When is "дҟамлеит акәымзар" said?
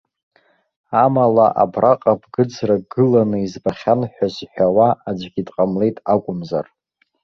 5.47-6.65